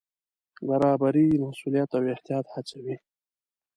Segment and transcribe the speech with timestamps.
[0.67, 2.95] برابري مسوولیت او احتیاط هڅوي.